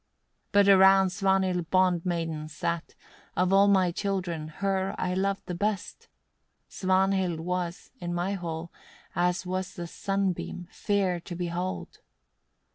15. 0.51 0.51
"But 0.53 0.67
around 0.67 1.09
Svanhild 1.09 1.69
bond 1.69 2.07
maidens 2.07 2.55
sat; 2.55 2.95
of 3.37 3.53
all 3.53 3.67
my 3.67 3.91
children 3.91 4.47
her 4.47 4.95
I 4.97 5.13
loved 5.13 5.45
the 5.45 5.53
best. 5.53 6.07
Svanhild 6.67 7.39
was, 7.39 7.91
in 7.99 8.11
my 8.11 8.33
hall, 8.33 8.71
as 9.15 9.45
was 9.45 9.75
the 9.75 9.85
sun 9.85 10.33
beam, 10.33 10.67
fair 10.71 11.19
to 11.19 11.35
behold. 11.35 11.99